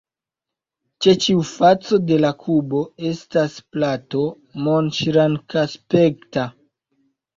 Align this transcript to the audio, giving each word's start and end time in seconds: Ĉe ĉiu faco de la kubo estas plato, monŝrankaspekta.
Ĉe 1.05 1.11
ĉiu 1.25 1.43
faco 1.49 1.99
de 2.11 2.17
la 2.23 2.31
kubo 2.45 2.81
estas 3.11 3.59
plato, 3.75 4.25
monŝrankaspekta. 4.69 6.49